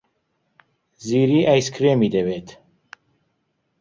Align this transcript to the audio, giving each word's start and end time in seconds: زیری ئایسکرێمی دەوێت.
زیری 1.05 1.39
ئایسکرێمی 1.47 2.09
دەوێت. 2.15 2.47